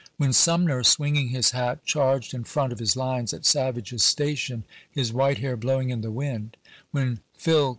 [0.17, 5.13] When Sumner, swinging his hat, charged in front of his lines at Savage's Station, his
[5.13, 6.57] white hair blowing in the wind;
[6.91, 7.69] when Phil.